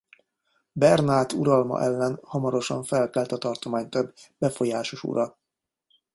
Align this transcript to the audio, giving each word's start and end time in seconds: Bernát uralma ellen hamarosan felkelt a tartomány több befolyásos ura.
Bernát 0.71 1.33
uralma 1.33 1.81
ellen 1.81 2.19
hamarosan 2.23 2.83
felkelt 2.83 3.31
a 3.31 3.37
tartomány 3.37 3.89
több 3.89 4.13
befolyásos 4.39 5.03
ura. 5.03 5.37